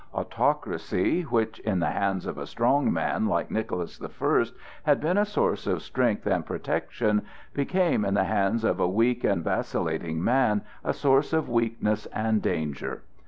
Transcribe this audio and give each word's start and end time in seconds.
Autocracy, 0.15 1.21
which 1.21 1.59
in 1.59 1.79
the 1.79 1.91
hands 1.91 2.25
of 2.25 2.39
a 2.39 2.47
strong 2.47 2.91
man 2.91 3.27
like 3.27 3.51
Nicholas 3.51 3.99
the 3.99 4.09
First 4.09 4.55
had 4.81 4.99
been 4.99 5.15
a 5.15 5.25
source 5.27 5.67
of 5.67 5.83
strength 5.83 6.25
and 6.25 6.43
protection, 6.43 7.21
became 7.53 8.03
in 8.03 8.15
the 8.15 8.23
hands 8.23 8.63
of 8.63 8.79
a 8.79 8.87
weak 8.89 9.23
and 9.23 9.43
vacillating 9.43 10.23
man 10.23 10.63
a 10.83 10.91
source 10.91 11.33
of 11.33 11.49
weakness 11.49 12.07
and 12.07 12.41
danger. 12.41 13.03